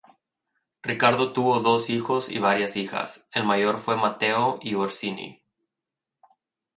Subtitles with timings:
[0.81, 5.43] Ricardo tuvo dos hijos y varias hijas: el mayor fue Mateo I Orsini.